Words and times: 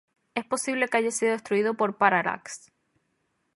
Es 0.33 0.45
posible 0.45 0.87
que 0.87 0.97
haya 0.97 1.11
sido 1.11 1.33
destruido 1.33 1.75
por 1.75 1.97
Parallax. 1.99 2.71